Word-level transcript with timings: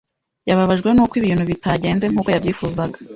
Yababajwe 0.49 0.89
nuko 0.91 1.13
ibintu 1.21 1.43
bitagenze 1.51 2.05
nkuko 2.07 2.29
yabyifuzaga. 2.31 2.97